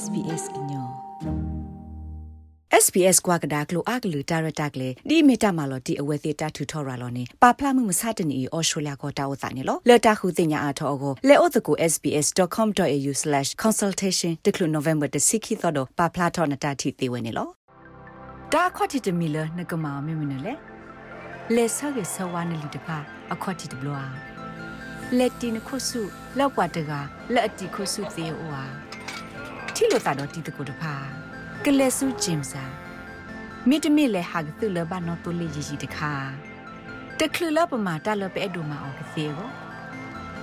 [0.00, 0.86] SBS ညော
[2.84, 17.46] SBS ကွာကဒါကလိုအကလူတာရတာကလေဒီမီတာမလော်ဒီအဝဲသေးတာထူထော်ရလောနေပါဖလာမှုမစတနီအော်စတြေးလျကိုတာဝတ်နေလောလက်တာခုတင်ညာအထောကိုလေအိုတကို sbs.com.au/consultation တကလူ November တစိခိတော့ပါဖလာထော်နတာတီသေးဝနေလော
[18.52, 20.54] ဒါခွတ်တီတမီလနကမာမီမနလေ
[21.54, 22.98] လေဆာကေဆဝါနလီတပါ
[23.34, 23.94] အခွတ်တီတဘလော
[25.18, 26.00] လက်တီနခုဆု
[26.38, 26.90] လောက်ကွာတက
[27.34, 28.64] လက်အတီခုဆုသေးအိုဟာ
[29.80, 30.94] တီလိုတာတော့တီတကိုတဖာ
[31.64, 32.64] ကလဲဆုဂျင်စာ
[33.68, 36.12] မိတမိလေဟာကသူလဘနောတိုလီဂျီတခါ
[37.18, 39.48] တခလလပမာတလပဲအဒူမာအော်ကသေးကို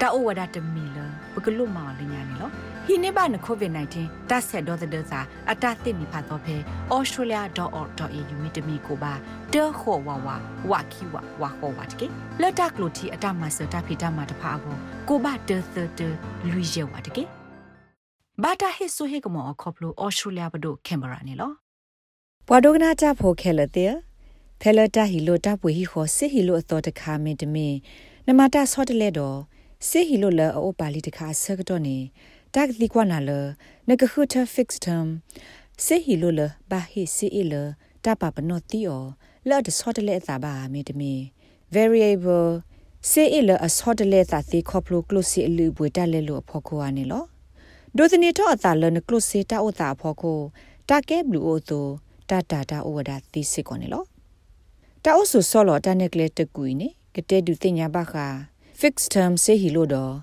[0.00, 0.98] တာအိုဝဒတမီလ
[1.34, 2.50] ဘကလုမာလညာနေလော
[2.86, 6.56] ဟိနေဘာနကိုဗစ် -19 တဆက်တော့တဲ့စာအတသစ်နိဖတ်တော့ဖဲ
[6.94, 9.12] australia.org.au မိတမီကိုပါ
[9.54, 10.28] တေခေါ်ဝဝ
[10.70, 12.06] ဝခီဝဝခေါ်ဝတ်ကေ
[12.40, 14.76] လက်တကလိုတီအတမဆတာဖီတမတဖာကို
[15.08, 16.08] ကိုပါတေသတေ
[16.48, 17.24] လူရဲဝတ်ကေ
[18.42, 21.52] ဘာတာဟစ်ဆိုဟေကမောခေါပလို australia ဘဒိုကင်မရာနေလော
[22.46, 23.92] ဘွာဒိုကနာချဖိုခဲလတဲ့
[24.60, 27.78] ဖဲလတာဟီလိုတာပွေဟီခေါ်စစ်ဟီလိုအတော်တခါမင်းတမင်း
[28.26, 29.38] နမတာဆော့တလဲတော့
[29.88, 31.96] စစ်ဟီလိုလအိုပါလီတခါဆကတော့နေ
[32.54, 33.30] တက်ဒီကွာနာလ
[33.88, 35.06] နကခုထ fixed term
[35.84, 37.54] စေဟီလိုလဘာဟီစီအီလ
[38.04, 39.04] တပပနောတီအော
[39.48, 41.12] လော်ဒဆော့တလေသာဘာမီတမီ
[41.74, 42.50] variable
[43.10, 47.24] စေအီလအဆော့တလေသာသီခေါပလိုကလုစီအလူပွေတက်လေလို့အဖို့ကိုအနေလော
[47.98, 50.40] ဒိုသနီတော့အသာလနကလုစီတာဥတာအဖို့ကို
[50.88, 51.86] တာကဲဘလူအိုတို
[52.30, 54.04] တာတာတာဩဝဒသီစစ်ကောနေလော
[55.04, 58.26] တာအုဆုဆောလောတာနက်ကလေတကူနေကတဲ့ဒူတင်ညာဘခါ
[58.80, 60.14] fixed term စေဟီလို့တော့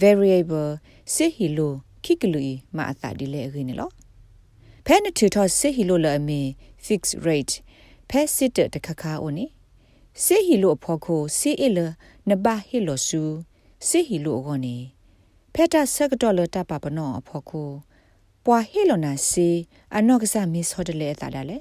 [0.00, 0.70] variable
[1.14, 1.72] စေဟီလို
[2.04, 2.40] ခိကလူ
[2.76, 3.92] မာအတာဒီလေရင်းနော်
[4.86, 6.40] ဖဲနတူထောစေဟီလိုလာမီ
[6.86, 7.54] fixed rate
[8.10, 9.46] ဖဲစစ်တခခါအိုနီ
[10.24, 11.78] စေဟီလိုအဖို့ကိုစီအီလ
[12.28, 13.22] နဘဟီလိုဆူ
[13.88, 14.76] စေဟီလိုအောနီ
[15.54, 17.70] ဖဲတာဆက်တော်လတပပနောအဖို့ကို
[18.44, 19.48] ပွာဟီလိုနာစီ
[19.96, 21.58] အနော့ကစားမီဆော်တလေအတာဒါလေ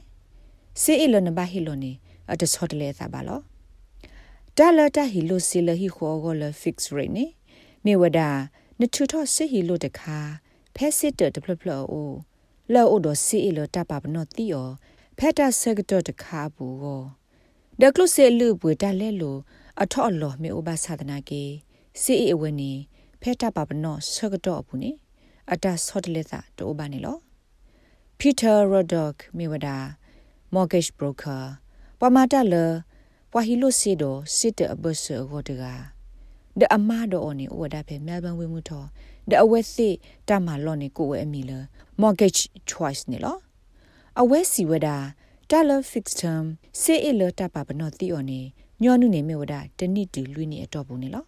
[0.81, 1.91] စေအီလနဘဟီလိုနီ
[2.31, 3.39] အတဆော်တလေအတာပါလော
[4.57, 7.25] ဒါလတာဟီလိုစီလဟီခေါ်ကိုလ fixed rate နီ
[7.85, 8.29] မေဝဒါ
[8.79, 10.17] နထူထော့စစ်ဟီလို့တခါ
[10.75, 12.11] ဖက်စစ်တဒပလပလောအို
[12.73, 14.67] လောအိုဒစီအီလိုတပါပနောတီယော
[15.17, 17.01] ဖက်တာဆက်ကတော်တခါဘူးကို
[17.81, 19.39] ဒကလုစေလူပွေတလဲလို့
[19.81, 21.43] အထော့လောမေဥပသဒနာကေ
[22.01, 22.73] စီအီအဝနေ
[23.21, 24.91] ဖက်တာပါပနောဆက်ကတော်ဘူးနေ
[25.51, 27.17] အတာဆော့တလက်သာတိုးပါနေလော
[28.17, 29.77] ပီတာရိုဒက်မေဝဒါ
[30.53, 31.43] mortgage broker
[31.99, 32.55] ပမာတလ
[33.31, 35.73] ပွာဟီလိုစီဒိုစစ်တအဘဆောဂောတကာ
[36.59, 38.83] ဒအမဒိုအိုနီဝဒါဖေမဲလ်ဘန်ဝေမှုထော
[39.29, 39.89] ဒအဝဲစီ
[40.27, 41.51] တမလော်နီကိုဝဲအမီလ
[42.01, 43.37] mortgage choice နီလော
[44.21, 44.97] အဝဲစီဝဒါ
[45.49, 46.45] တာလ fixed term
[46.81, 48.39] စေအလတပါပနောတီအိုနီ
[48.83, 51.25] ညောနုနေမေဝဒါတနိတူလွိနေအတော့ဘူးနီလော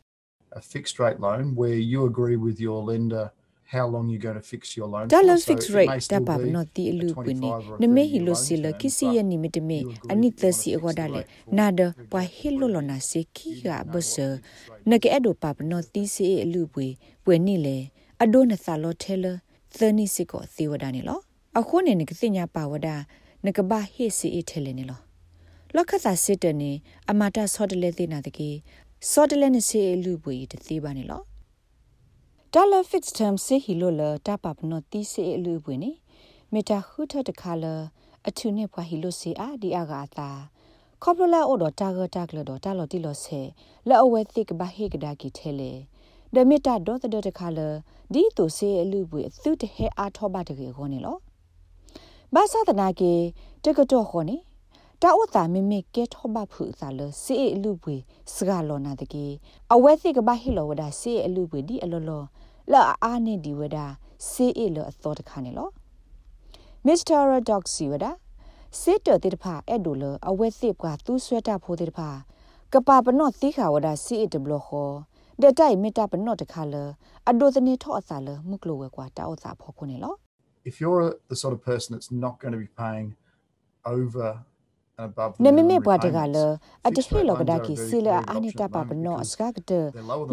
[0.51, 3.31] a fixed rate loan where you agree with your lender
[3.75, 6.91] how long you going to fix your loan dollar fixed rate ta pa no ti
[6.91, 9.79] lu pini ne me hi lo si la kisi ye ni mit me
[10.11, 11.22] ani ta si agoda le
[11.57, 14.19] na da pa hi lo lo na se ki ga bus
[14.90, 16.88] နကဲ့ဒိုပပနောတီစီအလူပွေ
[17.25, 17.78] ပွေနိလေ
[18.23, 19.25] အဒိုနသလောထဲလ
[19.78, 21.19] သနိစစ်ကိုသေဝဒနေလော
[21.59, 22.88] အခုနေနကစညာပါဝဒ
[23.45, 25.00] နကဘာဟိစီအထဲလေနေလော
[25.75, 26.72] လောကသာစစ်တနေ
[27.09, 28.50] အမတာဆော့တလေသိနာတကေ
[29.09, 31.22] ဆော့တလေနစီအလူပွေတသေးပါနေလော
[32.53, 35.91] ဒေါ်လာ fixed term စီဟီလိုလတပပနောတီစီအလူပွေနေ
[36.53, 37.66] မေတာခုထတခါလ
[38.28, 40.29] အထုနေဖွာဟီလိုစီအာဒီအာဂါသာ
[41.03, 43.41] ခေါပလလာအိုဒတာဂတာကလဒတာလတီလဆေ
[43.88, 45.72] လာအဝဲတိကဘဟေကဒါကီထဲလေ
[46.34, 47.59] ဒမီတာဒေါ်တဒတခါလ
[48.13, 51.17] ဒီတိုဆေအလူပွေအသုတဟဲအားထောပါတကေခေါနေလော
[52.34, 53.13] ဘာသာတနာကေ
[53.63, 54.38] တကတော့ခေါနေ
[55.03, 57.95] တာဥတာမိမိကဲထောဘဖူသာလစီအလူပွေ
[58.34, 59.25] စကလောနာတကေ
[59.73, 62.23] အဝဲတိကဘဟေလောဝဒါစီအလူပွေဒီအလောလော
[62.72, 63.85] လာအာနေဒီဝဒါ
[64.29, 65.69] စီအလောအသောတခါနေလော
[66.85, 68.11] မစ္စတာရဒေါက်စီဝဒါ
[68.81, 72.09] စစ်တတိတဖာအဲ့ဒိုလအဝဲစစ်ကသူဆွဲတာဖိုတိတဖာ
[72.73, 74.90] ကပပနော့သီခါဝဒစီအတဘလခော
[75.41, 76.75] ဒတိုင်မီတာပနော့တခါလ
[77.29, 80.13] အဒိုသနေထောအစာလမှုကလိုဝဲကွာတောက်စာဖော်ခုနေလော
[80.69, 83.08] If you're the sort of person that's not going to be paying
[83.96, 84.28] over
[85.44, 86.38] နမမေဘွားတကလ
[86.88, 89.72] အတဟေလောကဒါကီစီလာအာနီတာပပနောအစကကတ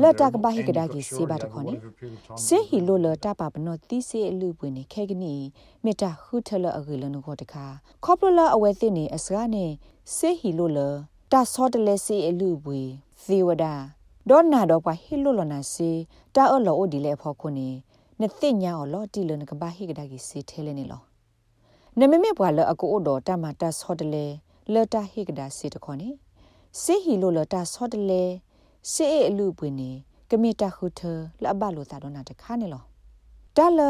[0.03, 1.75] လတကဘာဟိကဒါကီစီဘာတခေါနေ
[2.47, 5.35] စေဟီလိုလတပပနောတီစီအလူပွေနေခဲကနီ
[5.85, 7.67] မေတာခုထလအဂေလနကိုတခါ
[8.05, 9.67] ခေါပလလအဝဲသိနေအစကနေ
[10.17, 10.79] စေဟီလိုလ
[11.33, 12.81] တာဆောတလဲစီအလူပွေ
[13.27, 13.65] သီဝဒ
[14.29, 15.91] ဒေါနာတော့ပွားဟီလိုလနာစီ
[16.35, 17.69] တာအလောအိုဒီလေဖော်ခုနေ
[18.21, 21.03] နသိညာအလောတီလနကဘာဟိကဒါကီစီထဲလဲနေလော
[21.99, 24.27] နမမေဘွာလအကိုအိုတော်တမတာဆောတလဲ
[24.75, 26.09] လတာဟိကဒါစီတခေါနေ
[26.83, 28.25] စေဟီလိုလတာဆော့တလေ
[28.93, 29.91] စေအလူပွေနေ
[30.31, 31.01] ကမီတာခုထ
[31.43, 32.83] လဘလိုသာတော့နာတခါနေလော
[33.57, 33.81] တာလ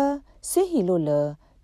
[0.51, 1.11] စေဟီလိုလ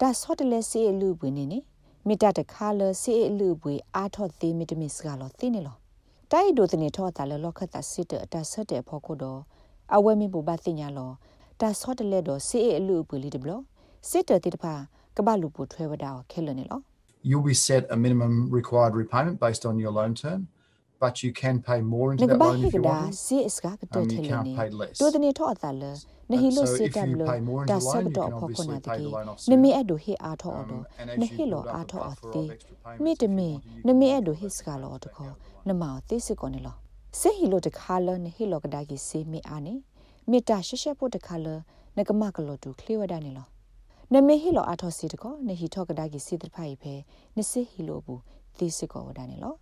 [0.00, 1.58] ဒါဆော့တလဲစီအလူပွေနေနေ
[2.06, 5.76] မိတတခါလစီအလူပွေအာထော့သေးမီတမစ်ကလောသိနေလော
[6.30, 8.12] တိုက်ဒိုတနေထောတာလလောခတာစစ်တ
[8.42, 9.40] အဆက်တဲ့ဖို့ကိုတော့
[9.94, 11.10] အဝဲမီပူပါသိညာလော
[11.60, 13.50] ဒါဆော့တလဲတော့စီအလူပွေလီတဘလ
[14.08, 14.74] စစ်တတိတဖာ
[15.16, 16.80] ကဘလူပူထွဲဝဒါခဲလနေလော
[17.28, 20.42] You'll be set a minimum required repayment based on your loan term.
[21.04, 23.16] but you can pay more into that loan if you want to.
[23.20, 24.98] Si is ga ka Um, te you can't pay less.
[25.00, 25.90] Do the tho ata le
[26.32, 27.84] ne hi Um, lo so se if tab you lo pay more into da the
[27.88, 29.56] sa loan, you do can pho ko obviously na pay ti the loan off ne
[29.64, 29.80] me sooner.
[29.84, 31.82] ado hi a tho Um, odo and as ne you hi lo build up a
[31.82, 33.84] a tho buffer ati of extra payments, me if de you me want to, you
[33.84, 35.30] ne can me work ado your hi way ska lo back to out ko the
[35.30, 35.36] loan.
[35.66, 36.72] ne ma ti se ko ne lo
[37.12, 39.60] se hi lo de kha lo ne hi lo ka da ki se me a
[39.60, 39.74] ne
[40.26, 41.56] me ta she she po de kha lo
[41.96, 42.56] ne ka ma ka lo
[44.16, 46.94] နမေဟီလောအထောစီတကောနဟီထောကဒါကီစီတဖိုင်ဖဲ
[47.36, 48.20] နစီဟီလိုဘူး
[48.58, 49.54] သိစကောဝဒနေလော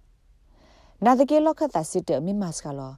[1.05, 2.93] နာတကေလောခတာစစ်တမိမတ်ကလော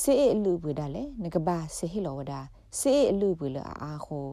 [0.00, 2.40] စေအလူပွေဒါလေငကဘာစေဟီလောဝဒါ
[2.78, 4.28] စေအလူပွေလအာခို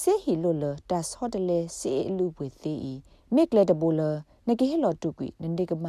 [0.00, 2.94] စေဟီလိုလတတ်ဟော့တလေစေအလူပွေသေးဤ
[3.34, 4.00] မိကလက်တဘူလ
[4.48, 5.86] နကေဟီလောတုကွီနန္ဒီကမ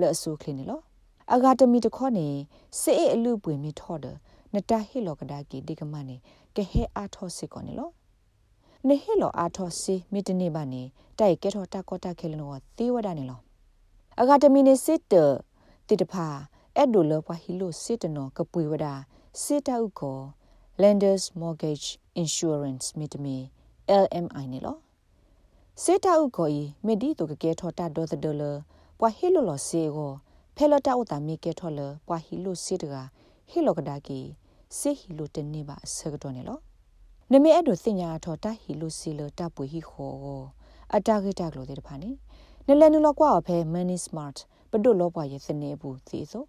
[0.00, 0.80] လောအဆူခလင်းလော
[1.34, 2.28] အဂါတမီတခေါနေ
[2.80, 4.06] စေအလူပွေမီထော်ဒ
[4.54, 6.16] နတဟီလောကဒါကီဒီကမနေ
[6.56, 7.90] ကဟဲအာထောစစ်ကောနေလော
[8.88, 10.82] နေဟီလောအာထောစီမီတနေပါနေ
[11.18, 13.40] တိုက်ကဲထောတာကောတာခဲလနောသေဝဒနေလော
[14.20, 15.14] အဂါတမီနေစစ်တ
[15.88, 16.26] တိတဖာ
[16.76, 18.86] အဲ့ဒိုလောပွားဟီလိုစစ်တနောကပွေဝဒ
[19.42, 20.18] စစ်တောက်ကို
[20.82, 21.86] Lenders Mortgage
[22.22, 23.36] Insurance မိတမီ
[24.02, 24.76] LMI နေလော
[25.82, 28.42] စစ်တောက်ကိုဤမီဒီတိုကကဲထောတာဒေါ်ဒလ
[28.98, 30.12] ပွားဟီလိုလောစေကို
[30.56, 32.94] ဖဲလတာဥတာမီကဲထောလပွားဟီလိုစစ်တက
[33.50, 34.20] ဟီလိုကဒါကီ
[34.78, 36.58] စစ်ဟီလိုတနေပါဆကတော့နေလော
[37.32, 40.14] နမေအဲ့ဒိုစညာထောတာဟီလိုစီလတာပွေဟီခော
[40.94, 42.10] အတာဂေတာကလိုတဲ့တဖာနေ
[42.66, 44.36] နလဲနူလောကွာအဖဲ Money Smart
[44.70, 46.44] ပဒုလောပွားရဲ့စနေဘူးသီဆို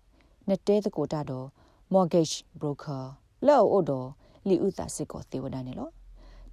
[0.50, 1.48] နတဲတကိုတာတော့
[1.94, 3.04] mortgage broker
[3.48, 4.08] လောအိုတော့
[4.48, 5.90] လီဥတာစစ်ကိုသေဝဒနေလော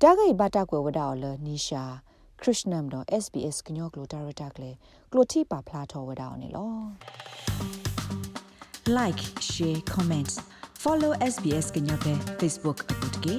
[0.01, 1.83] တာဂိဘတာကွယ်ဝဒါော်လနီရှာ
[2.41, 4.71] ခရစ်နမ်တော့ SBS ကညောကလိုဒါရတာကလေ
[5.13, 6.73] ကလိုတီပါဖလာထောဝဒါော်နေလော
[8.97, 10.35] like share comments
[10.83, 13.37] follow SBS ကညောပဲ Facebook အပုတ်ကေ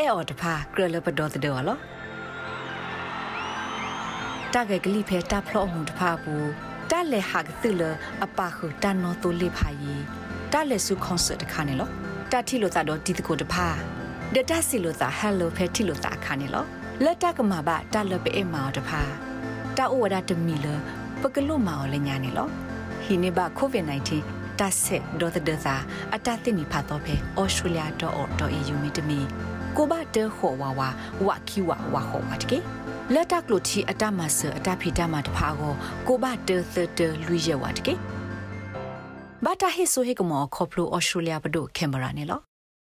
[0.00, 1.78] ပဲအော်တဖာကရလပဒေါ်တဲ့လော
[4.54, 6.50] တာဂေကလိဖေတာဖလောမှုတဖာဘူး
[6.90, 7.82] တာလေဟာကသလ
[8.24, 9.94] အပါခုတန်နော်တူလိဖာယီ
[10.52, 11.88] တာလေဆုကွန်ဆာတခါနေလော
[12.32, 13.66] တာတီလိုတာတော့ဒီတကိုတဖာ
[14.34, 16.64] ဒတာစီလိုတာဟယ်လိုဖေတီလိုတာခါနေလော
[17.04, 19.00] လက်တကမှာပါတာလပေအမောတဖာ
[19.76, 20.66] တာအိုဝဒတမီလ
[21.20, 22.48] ပကလုမောလညာနေလော
[23.04, 25.76] ဟိနေဘကိုဗစ် -19 တာဆက်ဒေါ်တဲ့သာ
[26.14, 29.20] အတသိနေဖတ်တော့ဖေ australia.org.au မီတမီ
[29.76, 30.88] ကိုဘတဲခေါ်ဝါဝါ
[31.26, 32.58] ဝါခီဝါဝါခေါ်ဝါတကေ
[33.14, 35.74] လက်တကလို့ချီအတမဆအတဖီတမတဖာကို
[36.06, 37.94] ကိုဘတဲသတဲလူရဲဝါတကေ
[39.44, 42.49] ဘာတာဟိဆိုဟေကမောခေါပလိုအော်စတြေးလျဘဒိုကင်မရာနေလော